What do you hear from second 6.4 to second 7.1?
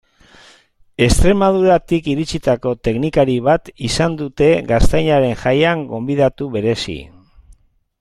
berezi.